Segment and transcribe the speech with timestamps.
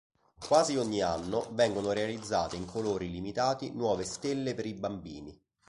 [0.39, 5.39] Quasi ogni anno vengono realizzate in colori limitati nuove Stelle per i Bambini.